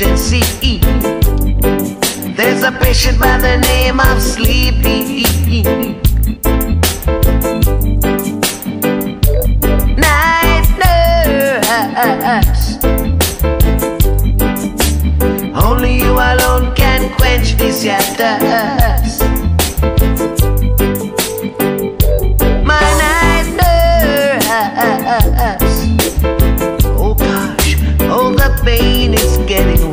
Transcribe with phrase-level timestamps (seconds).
[0.00, 0.78] Emergency.
[2.36, 5.24] There's a patient by the name of Sleepy.
[9.96, 12.78] Night nurse.
[15.64, 19.24] Only you alone can quench this thirst.
[22.64, 24.46] My night nurse.
[26.84, 29.87] Oh gosh, oh the pain is getting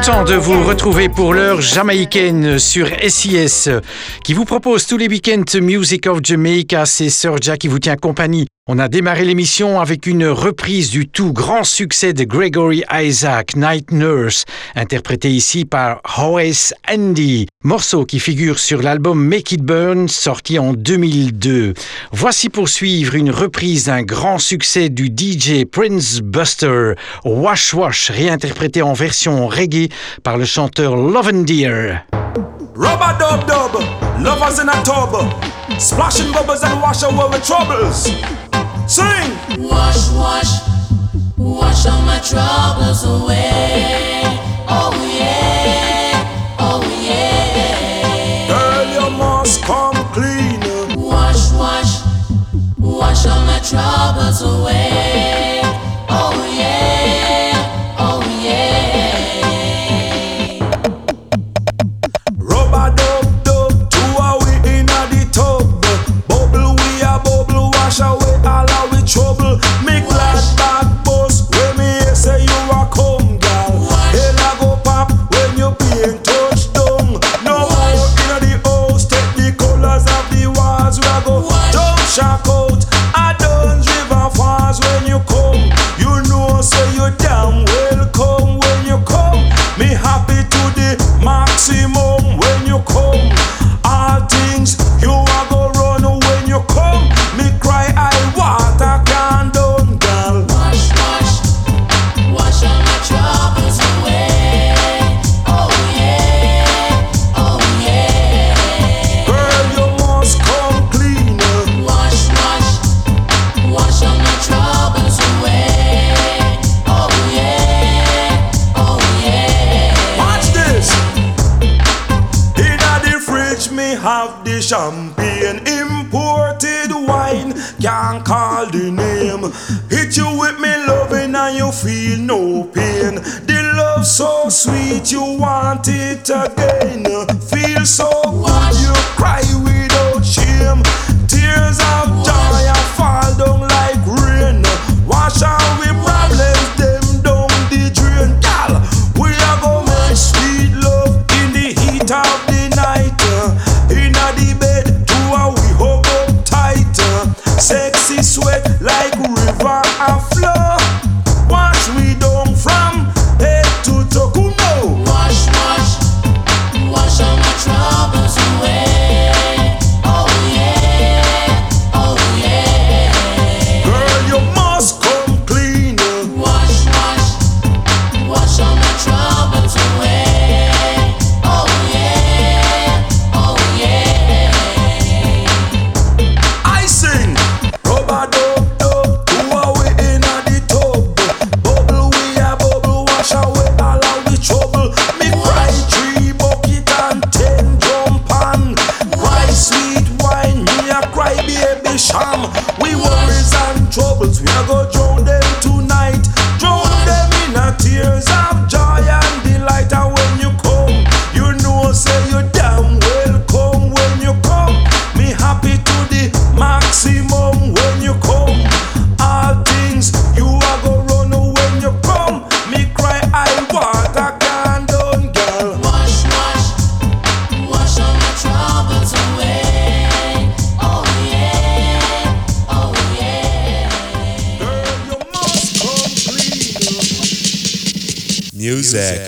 [0.00, 3.68] Content de vous retrouver pour l'heure jamaïcaine sur SIS
[4.24, 6.86] qui vous propose tous les week-ends Music of Jamaica.
[6.86, 8.46] C'est Sir Jack qui vous tient compagnie.
[8.72, 13.90] On a démarré l'émission avec une reprise du tout grand succès de Gregory Isaac, Night
[13.90, 14.44] Nurse,
[14.76, 20.72] interprété ici par Horace Andy, morceau qui figure sur l'album Make It Burn, sorti en
[20.72, 21.74] 2002.
[22.12, 26.92] Voici pour suivre une reprise d'un grand succès du DJ Prince Buster,
[27.24, 29.88] Wash Wash, réinterprété en version reggae
[30.22, 32.04] par le chanteur Lovendeer.
[32.76, 33.10] Rubber
[35.80, 38.59] splashing bubbles and wash troubles.
[38.90, 39.06] Sing!
[39.68, 40.50] Wash, wash,
[41.38, 44.20] wash all my troubles away.
[44.66, 48.48] Oh yeah, oh yeah.
[48.48, 50.58] Girl, you must come clean.
[51.00, 52.02] Wash, wash,
[52.78, 55.39] wash all my troubles away.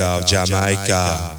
[0.03, 1.32] of Jamaica.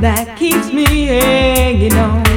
[0.00, 2.27] that keeps me hanging on.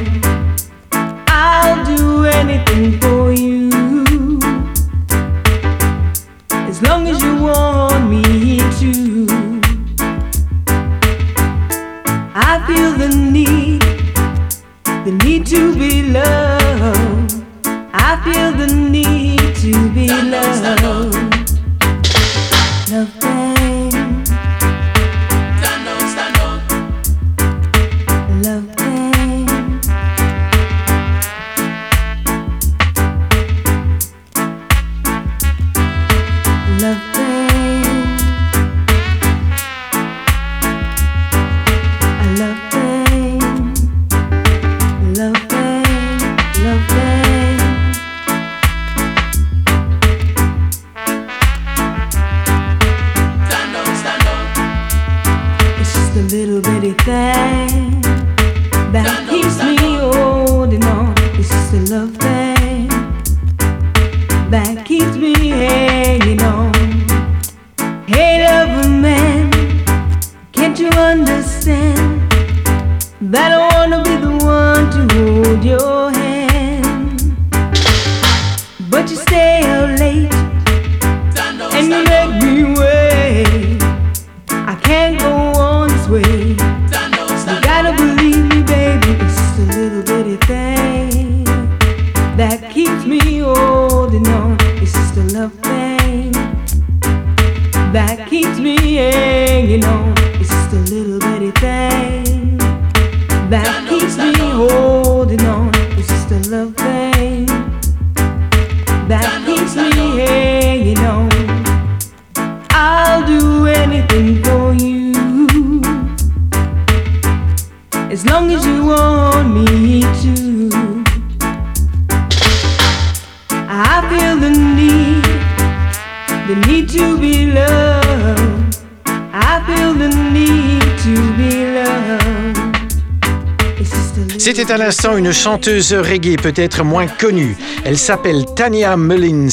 [134.54, 137.56] C'était à l'instant une chanteuse reggae peut-être moins connue.
[137.86, 139.48] Elle s'appelle Tania Mullins.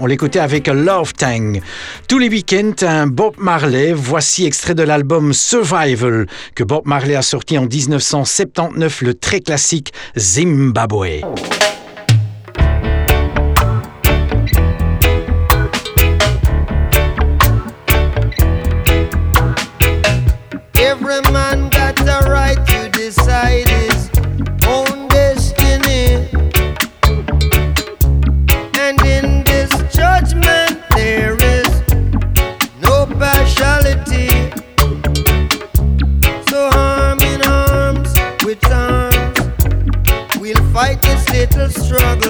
[0.00, 1.60] On l'écoutait avec Love Tang.
[2.08, 3.92] Tous les week-ends, un Bob Marley.
[3.92, 6.26] Voici extrait de l'album Survival
[6.56, 11.20] que Bob Marley a sorti en 1979, le très classique Zimbabwe.
[41.60, 42.29] little struggle.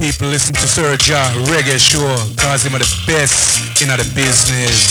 [0.00, 4.89] people listen to Sir John Reggae Show, cause him are the best in the business.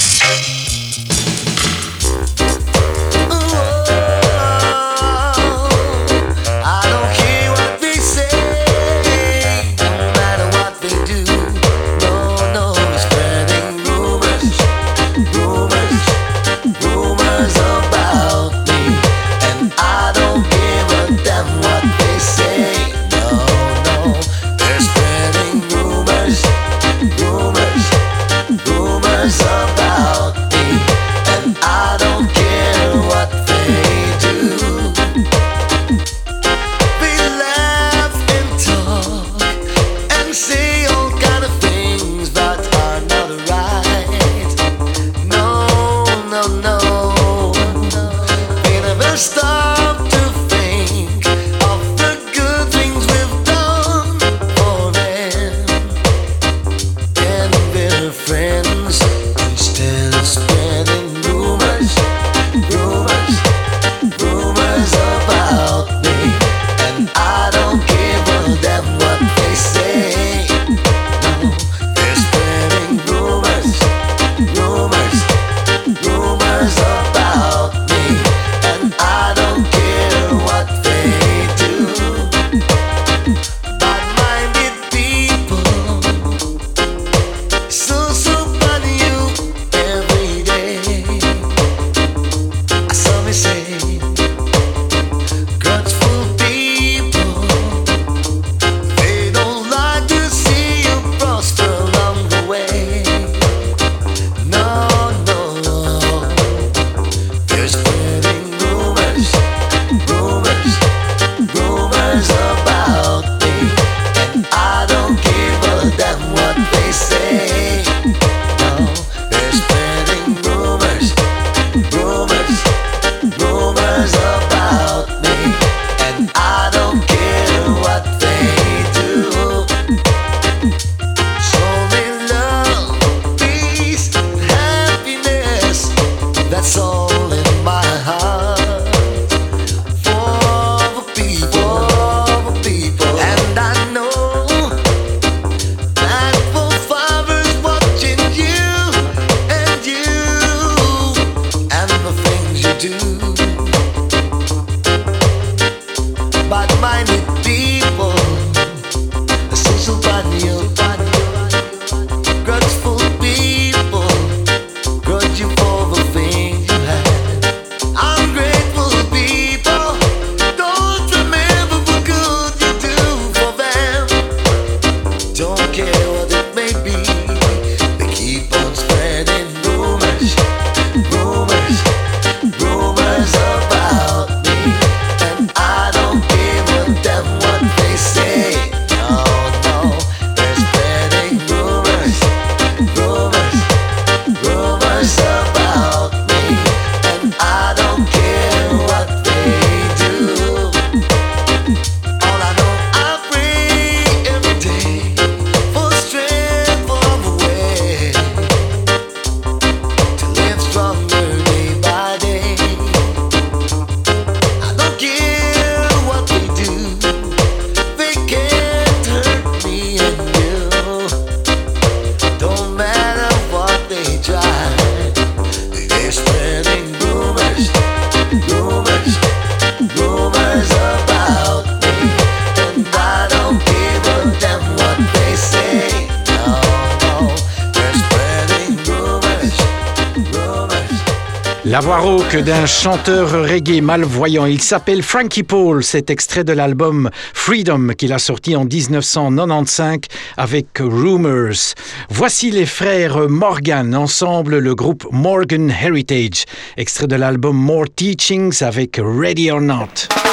[242.30, 244.46] Rauque d'un chanteur reggae malvoyant.
[244.46, 245.84] Il s'appelle Frankie Paul.
[245.84, 250.00] Cet extrait de l'album Freedom qu'il a sorti en 1995
[250.38, 251.76] avec Rumors.
[252.10, 256.46] Voici les frères Morgan, ensemble le groupe Morgan Heritage.
[256.78, 260.29] Extrait de l'album More Teachings avec Ready or Not.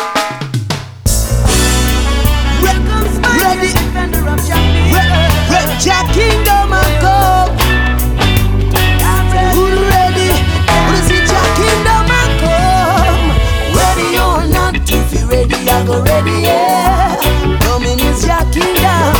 [15.47, 17.15] Ready, I go ready, yeah.
[17.61, 19.15] Coming is Jah Kingdom.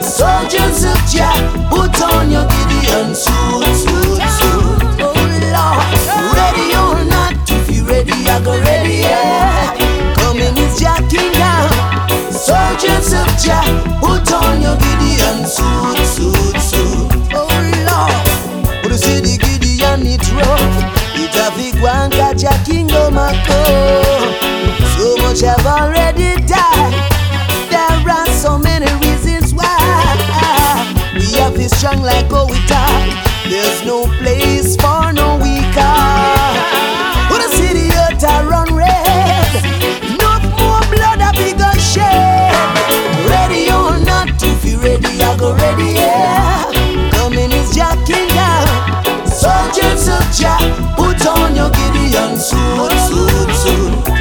[0.00, 1.34] Soldiers of Jah,
[1.68, 4.78] put on your Gideon suit, suit, suit.
[5.02, 5.18] Oh
[5.50, 5.82] Lord,
[6.38, 9.74] ready or not, if you ready, I go ready, yeah.
[10.14, 11.66] Coming is Jah Kingdom.
[12.30, 13.66] Soldiers of Jah,
[13.98, 17.10] put on your Gideon suit, suit, suit.
[17.34, 17.50] Oh
[17.82, 20.94] Lord, but you see the Gideon it rough.
[21.18, 24.44] It have the Gwanka Jah kingdom a come.
[24.44, 24.53] So
[25.34, 26.94] much have already died.
[27.68, 29.76] There are so many reasons why
[31.14, 33.22] we have this strong like we die.
[33.48, 35.94] There's no place for no weaker.
[37.50, 39.50] See the earth a run red.
[40.22, 42.54] No more blood a big gun shed.
[43.28, 47.10] Ready or not, if you ready, I go ready, yeah.
[47.12, 49.26] Coming is Jah Kingdom.
[49.26, 54.13] Soldiers of Jah, put on your Gideon suit, suit, suit.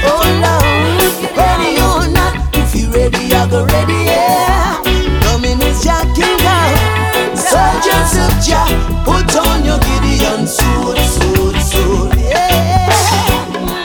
[8.47, 8.65] Yeah.
[9.05, 12.89] Put on your Gideon suit, suit, suit, yeah.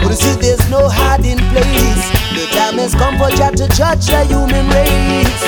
[0.02, 2.04] But you see, there's no hiding place.
[2.32, 5.44] The time has come for Jah to judge the human race.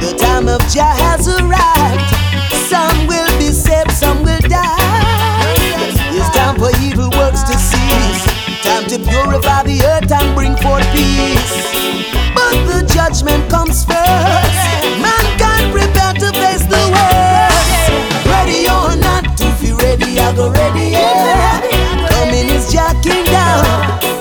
[0.00, 2.08] The time of Jah has arrived.
[2.68, 5.54] Some will be saved, some will die.
[6.12, 8.24] It's time for evil works to cease.
[8.62, 12.17] Time to purify the earth and bring forth peace.
[12.98, 14.58] Judgment comes first.
[15.00, 18.26] Mankind prepare to face the worst.
[18.26, 21.62] Ready or not, if you ready, I go ready, yeah.
[22.10, 23.62] Coming is Jah Kingdom.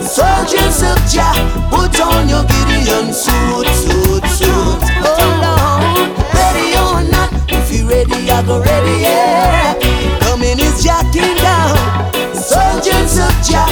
[0.06, 1.34] Soldiers of Jah,
[1.74, 4.80] put on your Gideon suit, suit, suit.
[5.04, 9.74] Oh Lord, ready or not, if you ready, I go ready, yeah.
[10.22, 11.74] Coming is Jah Kingdom.
[12.38, 13.68] Soldiers of Jah,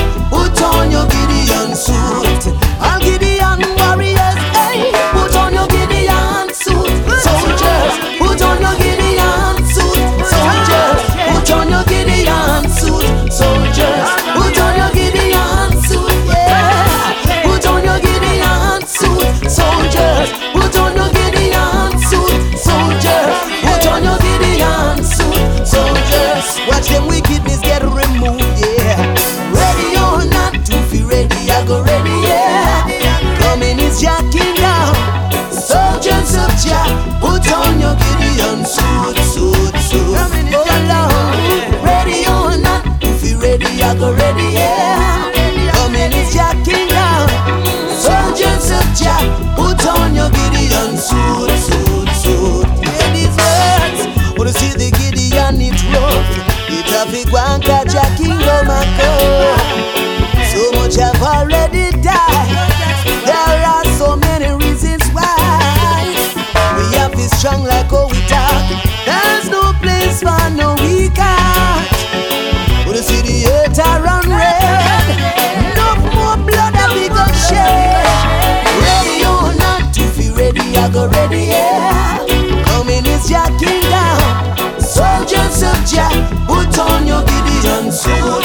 [87.96, 88.45] Suit,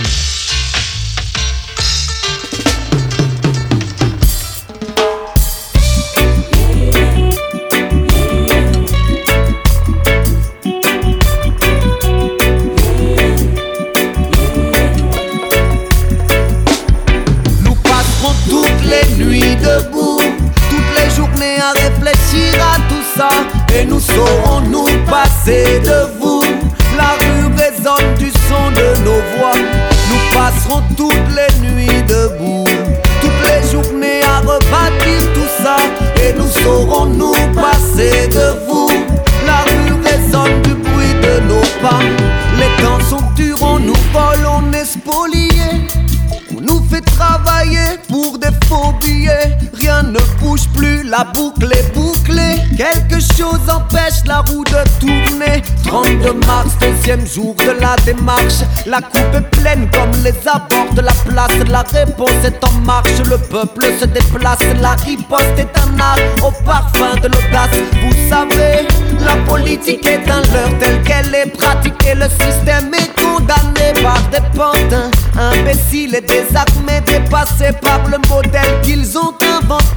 [57.39, 58.61] De la démarche.
[58.85, 61.51] La coupe est pleine comme les abords de la place.
[61.69, 64.59] La réponse est en marche, le peuple se déplace.
[64.81, 67.77] La riposte est un art au parfum de l'audace.
[68.03, 68.85] Vous savez,
[69.21, 72.15] la politique est un leurre tel qu'elle est pratiquée.
[72.15, 79.17] Le système est condamné par des pantins imbéciles et désarmés, dépassés par le modèle qu'ils
[79.17, 79.90] ont inventé.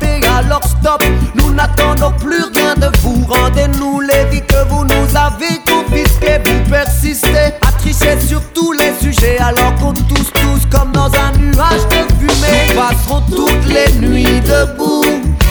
[0.45, 1.03] Alors stop,
[1.35, 3.25] nous n'attendons plus rien de vous.
[3.29, 6.39] Rendez-nous les vies que vous nous avez confisquées.
[6.45, 11.33] Vous persistez à tricher sur tous les sujets, alors qu'on tous, tous comme dans un
[11.39, 12.69] nuage de fumée.
[12.69, 15.05] Nous passerons toutes les nuits debout,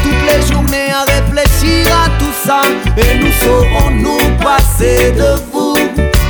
[0.03, 2.61] toutes les journées à réfléchir à tout ça,
[2.95, 5.77] et nous saurons nous passer de vous.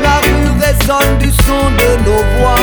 [0.02, 2.56] La rue résonne du son de nos voix.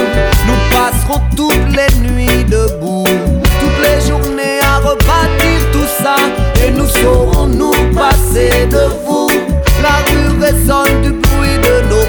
[0.47, 5.40] Nous passerons toutes les nuits debout, toutes les journées à tout
[6.65, 9.29] Et nous saurons nous passer de vous.
[9.83, 12.00] La rue résonne du bruit de nos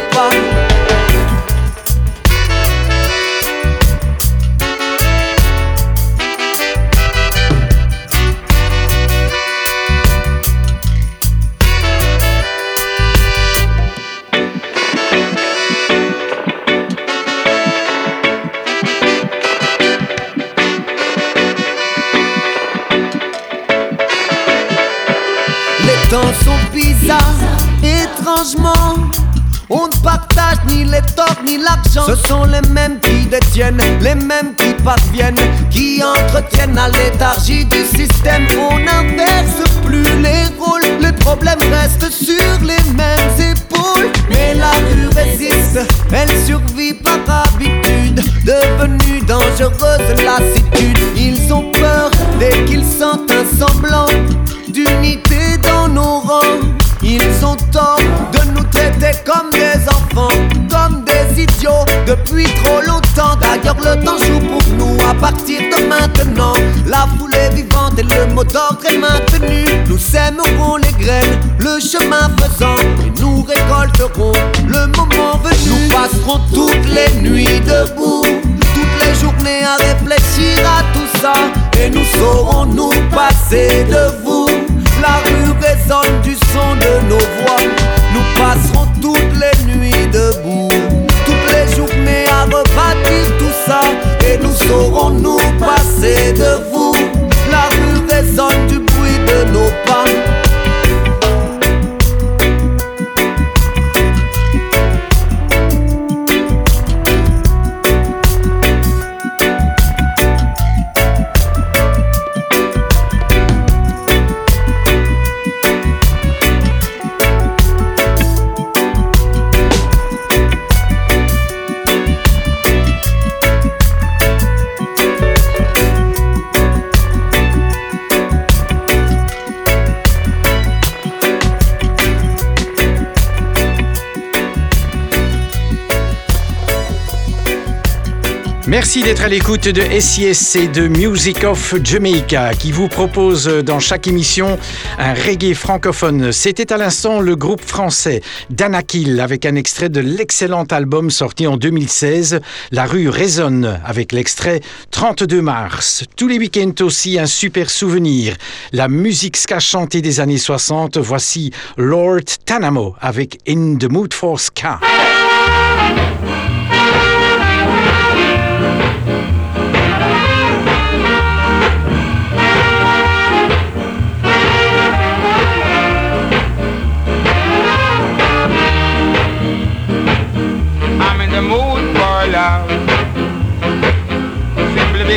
[138.71, 143.81] Merci d'être à l'écoute de SIS et de Music of Jamaica qui vous propose dans
[143.81, 144.57] chaque émission
[144.97, 146.31] un reggae francophone.
[146.31, 151.57] C'était à l'instant le groupe français Danakil avec un extrait de l'excellent album sorti en
[151.57, 152.39] 2016
[152.71, 156.05] La rue résonne avec l'extrait 32 mars.
[156.15, 158.37] Tous les week-ends aussi un super souvenir.
[158.71, 160.97] La musique ska chantée des années 60.
[160.97, 164.79] Voici Lord Tanamo avec In the Mood for Ska.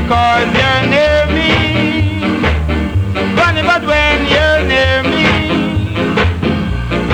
[0.01, 1.51] because you're near me.
[3.39, 5.27] Funny, but when you're near me,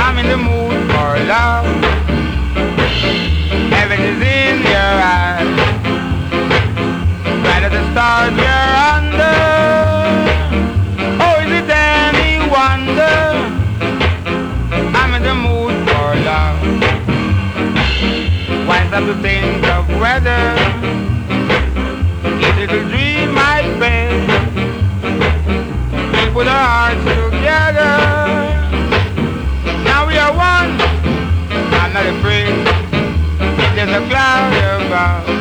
[0.05, 1.67] I'm in the mood for love.
[3.77, 5.53] Heaven is in your eyes.
[7.45, 9.41] Right at the stars you're under.
[11.25, 13.21] Oh, is it any wonder?
[14.99, 16.61] I'm in the mood for love.
[18.67, 20.50] Why stop to think of weather?
[32.23, 32.51] free.
[33.75, 35.40] There's a cloud above.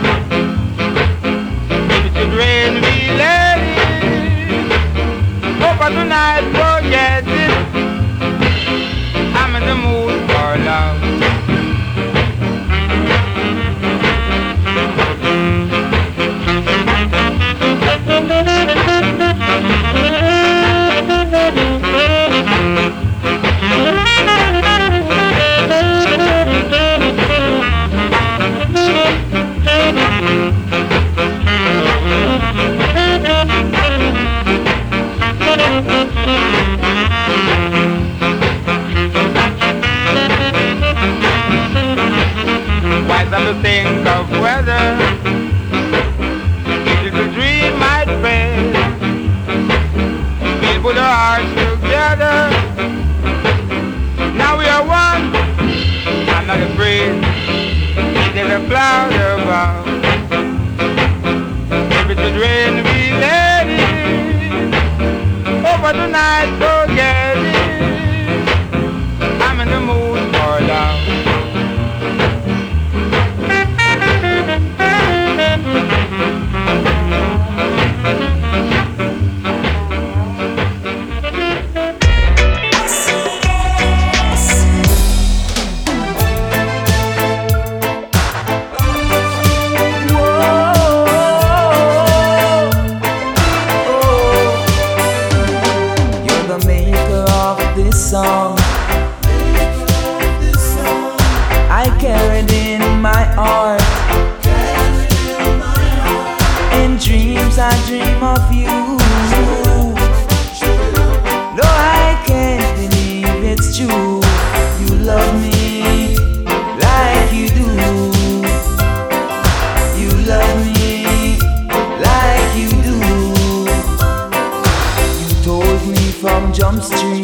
[126.80, 127.19] comes to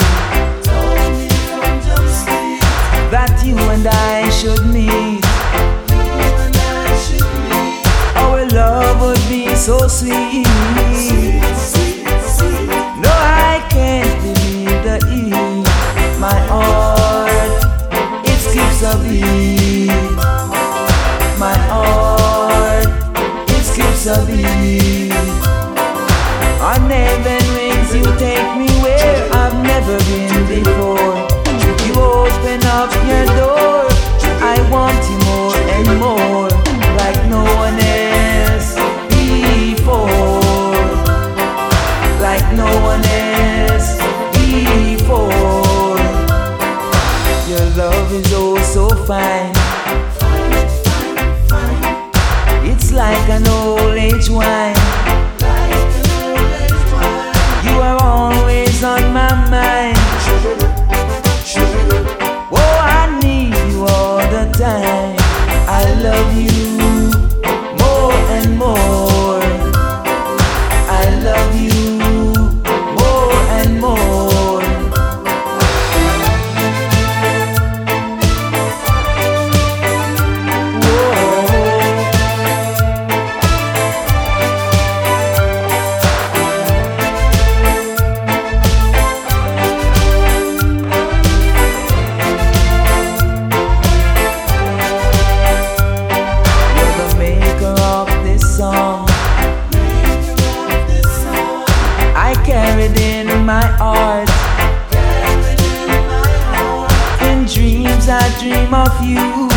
[108.05, 109.47] Sometimes I dream of you.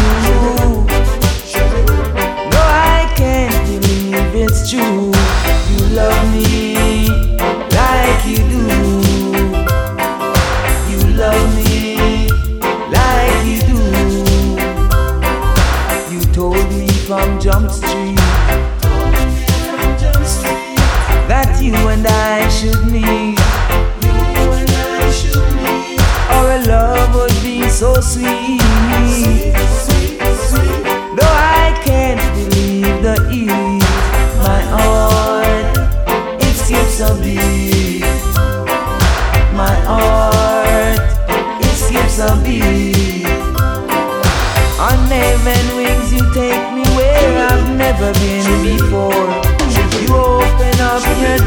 [2.50, 5.17] No, I can't believe it's true.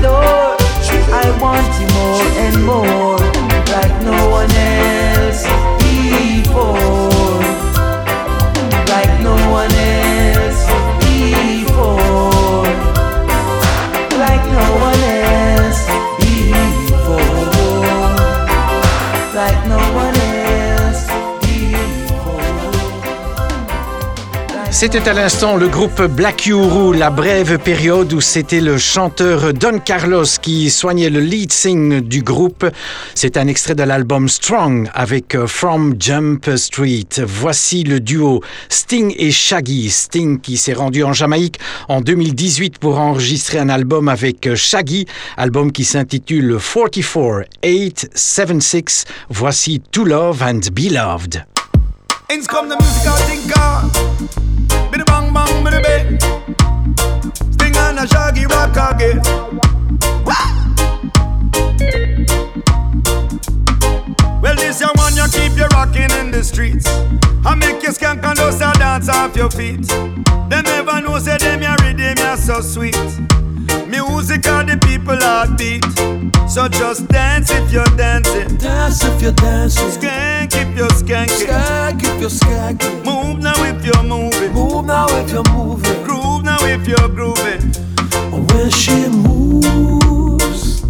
[0.02, 0.58] Door.
[1.14, 3.20] I want you more and more,
[3.76, 5.44] like no one else
[5.84, 7.42] before,
[8.88, 10.11] like no one else
[24.82, 29.78] C'était à l'instant le groupe Black Uhuru, la brève période où c'était le chanteur Don
[29.78, 32.66] Carlos qui soignait le lead sing du groupe.
[33.14, 37.10] C'est un extrait de l'album Strong avec euh, From Jump Street.
[37.24, 39.92] Voici le duo Sting et Shaggy.
[39.92, 45.06] Sting qui s'est rendu en Jamaïque en 2018 pour enregistrer un album avec euh, Shaggy,
[45.38, 49.06] album qui s'intitule 44876.
[49.30, 51.46] Voici To Love and Be Loved.
[54.92, 56.20] Biddy bang bang, biddy bang.
[57.52, 59.22] Sting and a shaggy rock again.
[64.42, 66.88] Well, this your one you keep you rocking in the streets.
[67.46, 69.88] I make you skank and those a dance off your feet.
[69.88, 72.96] Them never know say them your rhythm you so sweet.
[73.88, 75.84] Music are the people heartbeat.
[76.50, 78.58] So just dance if you're dancing.
[78.58, 79.90] Dance if you're dancing.
[79.90, 80.21] Skank
[82.22, 83.04] if you're skanking.
[83.04, 84.54] Move now if you're moving.
[84.54, 86.04] Move now if you're moving.
[86.04, 87.62] Groove now if you're grooving.
[88.48, 90.84] When she moves,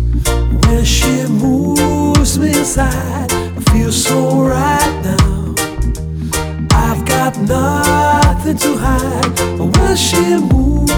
[0.65, 5.55] when she moves me inside, I feel so right now.
[6.73, 9.39] I've got nothing to hide.
[9.59, 10.91] When she moves,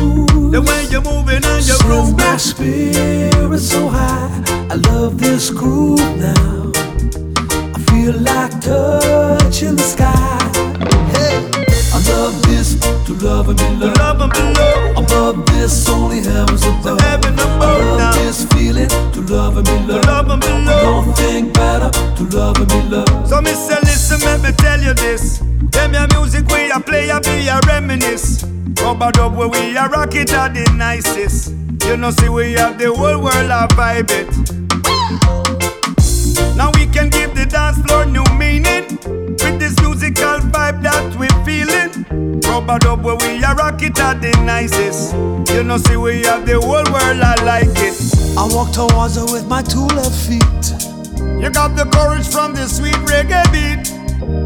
[0.51, 2.17] The way you're moving and you're grooving.
[2.17, 4.43] my spirit so high.
[4.71, 6.72] I love this groove now.
[7.93, 10.39] I feel like touching the sky.
[11.13, 11.45] Hey,
[11.93, 12.73] I love this
[13.05, 13.99] to love and be loved.
[13.99, 14.93] Love and below.
[14.97, 16.99] Above this, only heavens above.
[17.01, 18.13] Heaven I above love now.
[18.13, 20.07] this feeling to love and be loved.
[20.07, 20.81] Love and below.
[20.81, 23.27] Don't think better to love and be loved.
[23.27, 25.37] So me say listen, let me tell you this.
[25.69, 28.43] Them your music where you play, I be a reminisce.
[28.81, 31.53] Rubber dub where we a rock it are the nicest.
[31.85, 35.62] You know see we have the whole world a vibe it.
[36.55, 38.97] Now we can give the dance floor new meaning
[39.43, 42.41] with this musical vibe that we're feeling.
[42.41, 45.13] Rubber dub where we a rock it are the nicest.
[45.53, 47.95] You know see we have the whole world I like it.
[48.37, 50.65] I walk towards her with my two left feet.
[51.41, 53.91] You got the courage from the sweet reggae beat.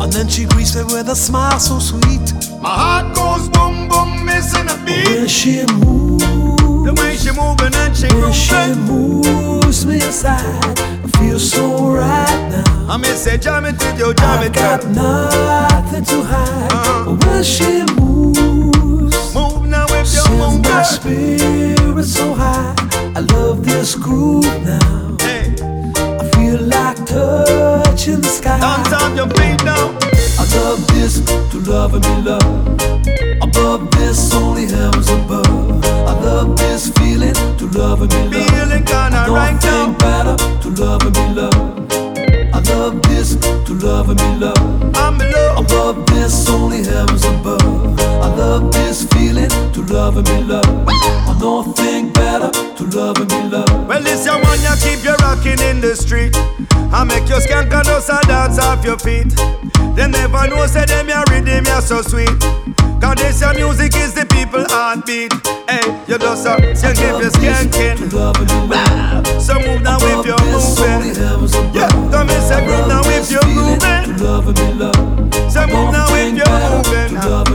[0.02, 2.34] And then she greets me with a smile so sweet.
[2.62, 5.08] My heart goes boom boom, missing a beat.
[5.08, 6.47] When she moves,
[6.88, 12.50] The way she moving and she when she moves me inside, I feel so right
[12.50, 12.88] now.
[12.88, 14.90] I may say jam it till you jam it got up.
[14.92, 16.72] nothing to hide.
[16.72, 17.17] Uh-huh.
[55.78, 56.34] In the street.
[56.92, 59.30] I make your skank and us a dance off your feet.
[59.96, 62.34] They never know say them your rhythm you so sweet.
[63.02, 65.34] Cause this your music is the people heartbeat.
[65.70, 68.10] Hey, you just a skank if you're skanking.
[69.40, 71.14] So move now if you're moving.
[71.74, 74.18] Yeah, come and say move now if you're moving.
[75.50, 77.47] Say move now if you're moving.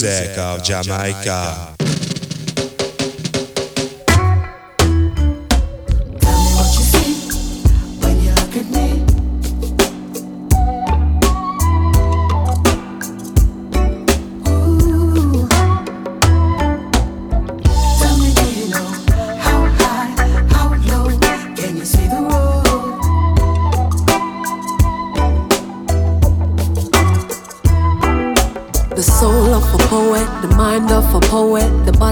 [0.00, 1.77] Music of Jamaica.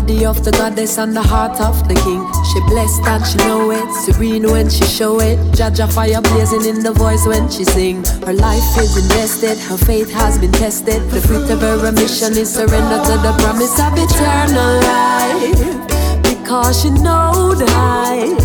[0.06, 2.22] Body of the goddess and the heart of the king.
[2.50, 5.38] She blessed and she know it, serene when she show it.
[5.56, 8.04] Jaja fire blazing in the voice when she sing.
[8.24, 11.02] Her life is invested, her faith has been tested.
[11.10, 16.22] The fruit of her mission is surrender to the promise of eternal life.
[16.22, 18.44] Because she know the heights.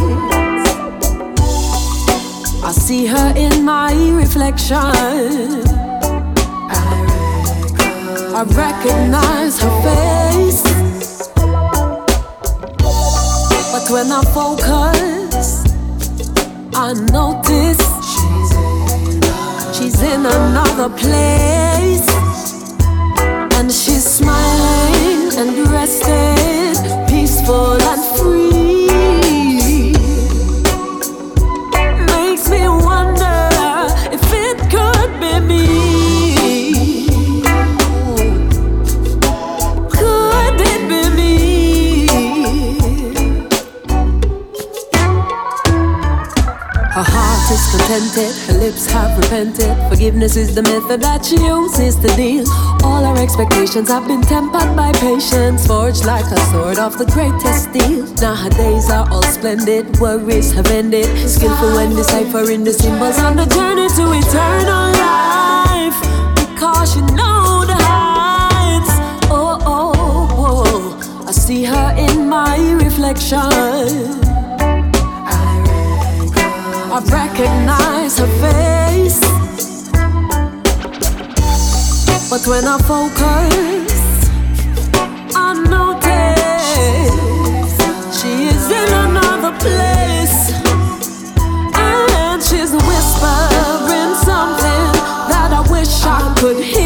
[2.64, 4.78] I see her in my reflection.
[8.34, 10.71] I recognize her face.
[13.92, 15.66] When I focus,
[16.74, 17.84] I notice
[19.78, 22.08] she's in another place.
[23.58, 26.78] And she's smiling and rested,
[27.10, 28.51] peaceful and free.
[47.72, 49.72] Contented, her lips have repented.
[49.90, 52.44] Forgiveness is the method that she uses to deal.
[52.84, 57.70] All her expectations have been tempered by patience, forged like a sword of the greatest
[57.70, 58.06] steel.
[58.16, 61.08] Now her days are all splendid, worries have ended.
[61.30, 65.98] Skillful when deciphering the symbols on the journey to eternal life.
[66.36, 68.94] Because you know the heights.
[69.32, 70.64] Oh, oh, oh.
[70.68, 71.26] oh.
[71.28, 74.21] I see her in my reflection.
[76.94, 79.22] I recognize her face.
[82.30, 83.94] But when I focus,
[85.34, 86.68] I notice
[88.20, 90.52] she is in another place.
[91.76, 94.92] And she's whispering something
[95.32, 96.81] that I wish I could hear.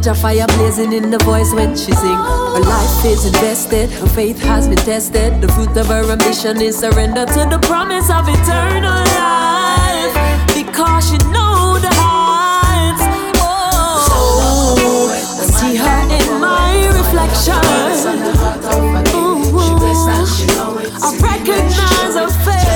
[0.00, 0.04] It.
[0.04, 2.16] Jaja fire blazing in the voice when she sing.
[2.16, 5.40] Her life is invested, her faith has been tested.
[5.40, 10.14] The fruit of her ambition is surrender to the promise of eternal life.
[10.54, 13.02] Because she know the heights.
[13.40, 17.54] Oh, I see her in my reflection.
[21.02, 22.68] I recognize her face.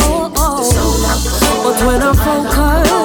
[0.00, 0.62] Oh, oh.
[1.64, 3.01] But when I focus,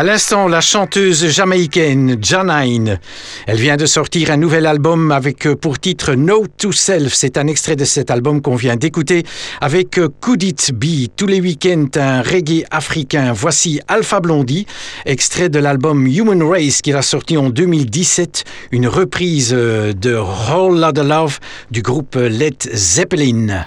[0.00, 2.98] À l'instant, la chanteuse jamaïcaine Janine.
[3.46, 7.12] Elle vient de sortir un nouvel album avec euh, pour titre No to Self.
[7.12, 9.24] C'est un extrait de cet album qu'on vient d'écouter
[9.60, 13.34] avec euh, Could It Be tous les week-ends un reggae africain.
[13.34, 14.66] Voici Alpha Blondie,
[15.04, 20.80] extrait de l'album Human Race qu'il a sorti en 2017, une reprise euh, de Whole
[20.80, 21.40] Lotta Love
[21.70, 23.66] du groupe Led Zeppelin.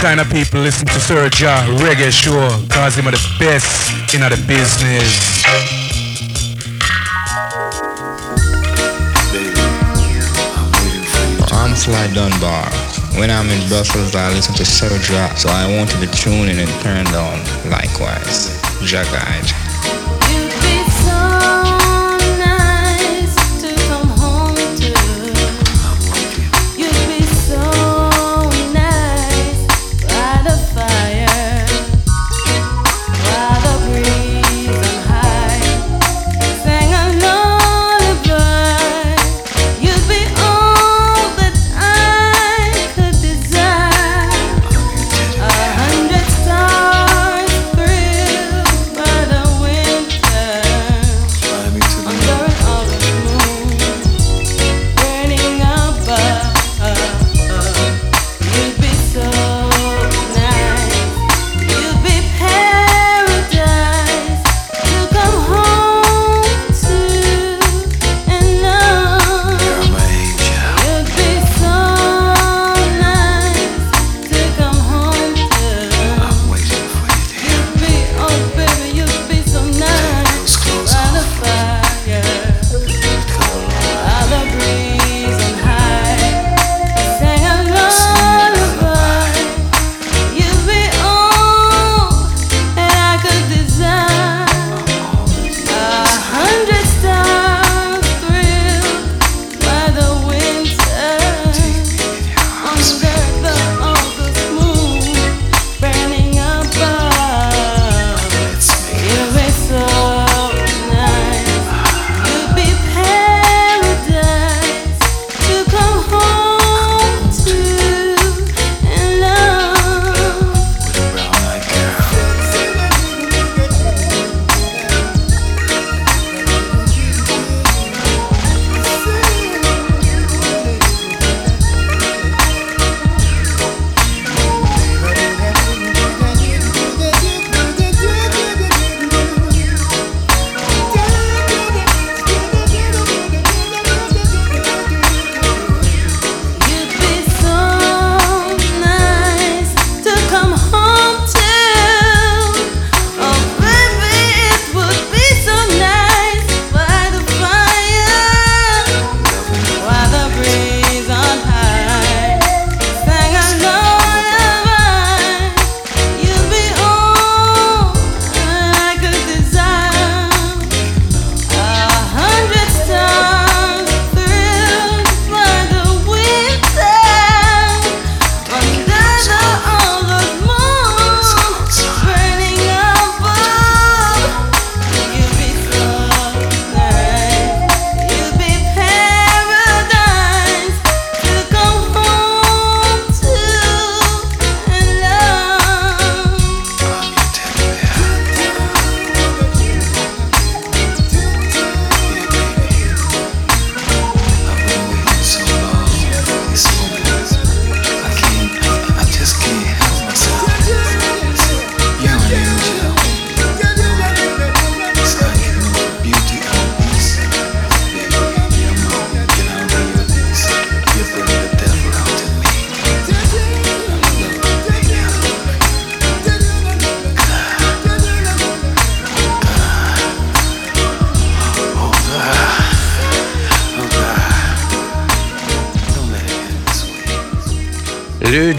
[0.00, 4.22] Kind of people listen to Sir Ja Reggae Show cause him are the best in
[4.22, 5.44] the business.
[11.52, 12.64] I'm Sly Dunbar.
[13.18, 16.58] When I'm in Brussels, I listen to Sir Ja, so I wanted to tune in
[16.58, 17.38] and turn down
[17.68, 18.58] likewise.
[18.80, 19.04] Ja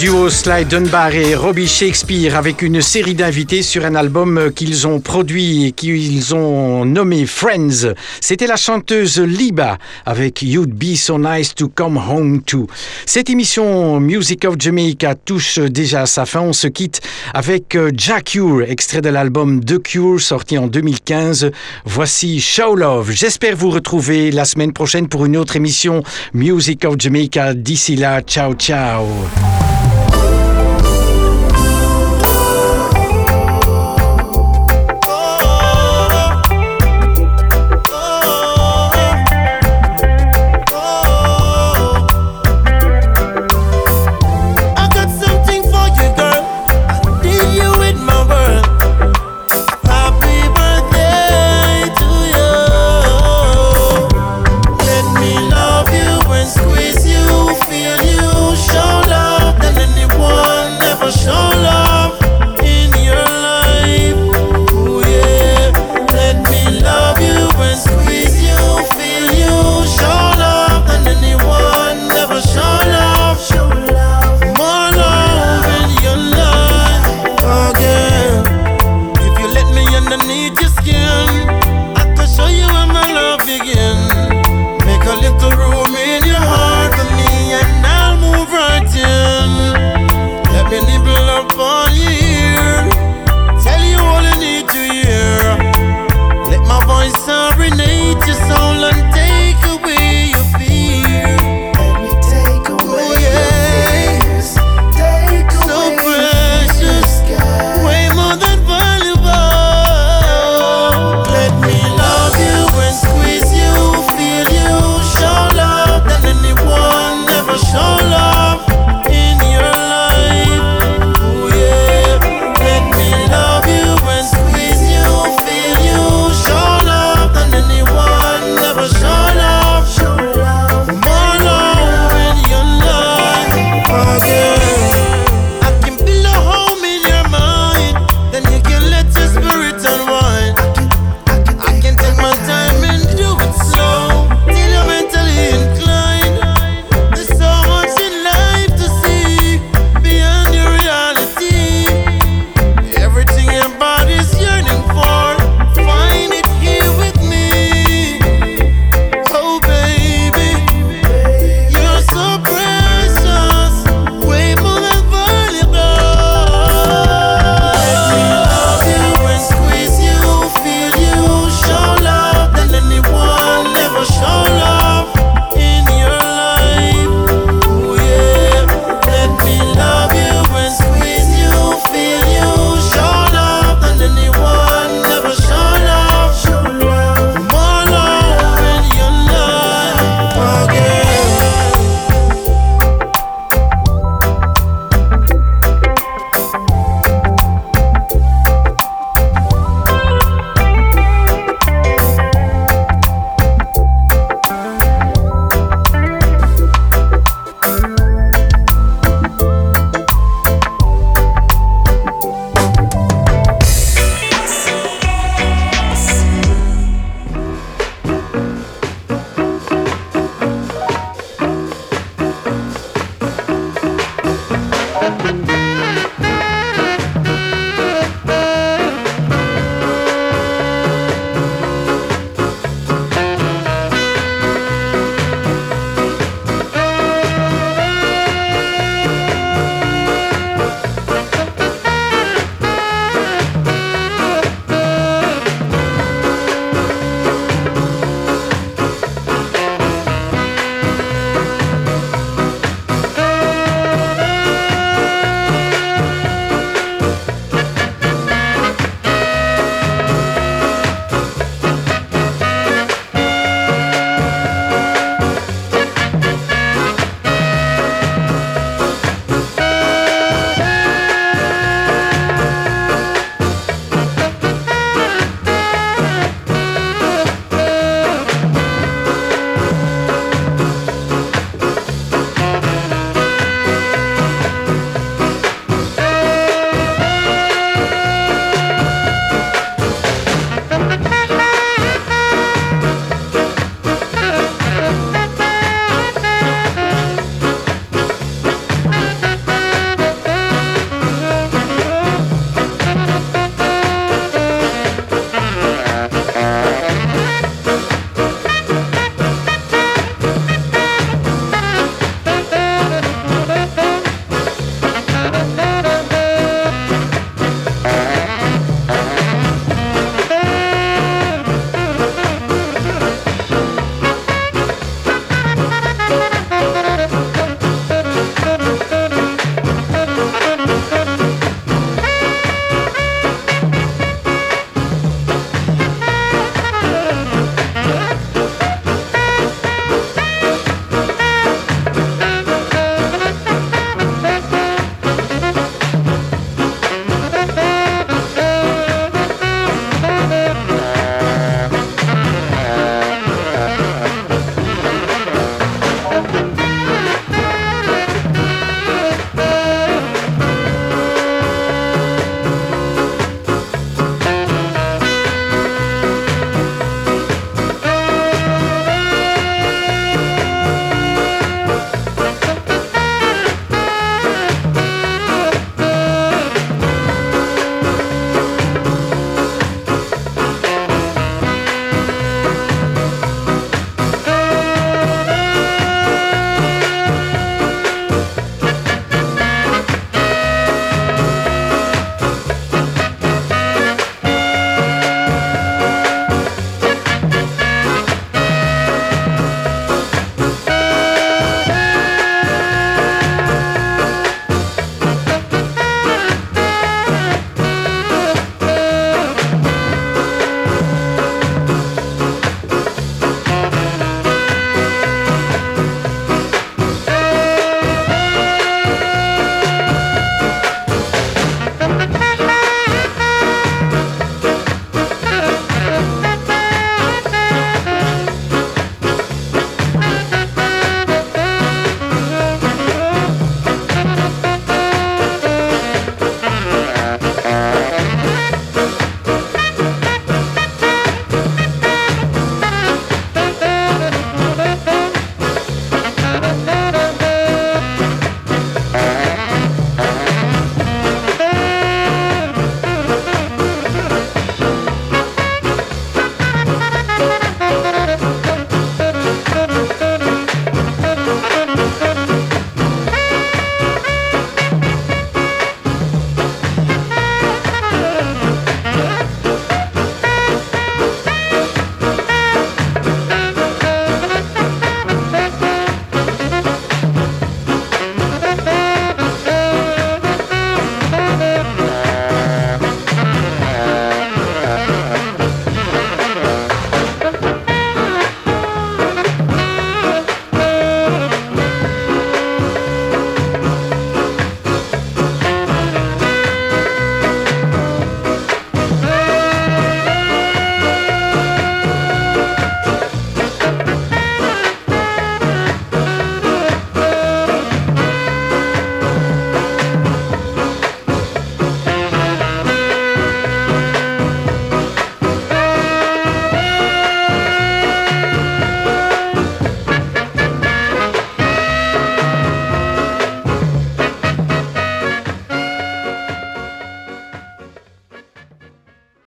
[0.02, 5.00] duo Sly Dunbar et Robbie Shakespeare avec une série d'invités sur un album qu'ils ont
[5.00, 7.94] produit et qu'ils ont nommé Friends.
[8.20, 9.78] C'était la chanteuse Liba
[10.08, 12.66] avec You'd Be So Nice to Come Home To.
[13.06, 16.42] Cette émission Music of Jamaica touche déjà à sa fin.
[16.42, 17.02] On se quitte
[17.36, 21.52] avec euh, Jack Cure, extrait de l'album The Cure sorti en 2015.
[21.86, 23.12] Voici Show Love.
[23.12, 26.02] J'espère vous retrouver la semaine prochaine pour une autre émission
[26.34, 27.54] Music of Jamaica.
[27.54, 29.06] D'ici là, ciao ciao.